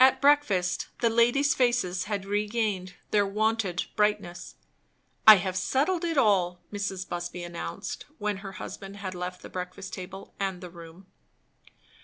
[0.00, 4.56] At breakfast the ladies' faces had regained their wonted brightness.
[5.28, 7.08] "I have settled it all!" Mrs.
[7.08, 11.06] Busby announced, when her husband had left the breakfast table and the room.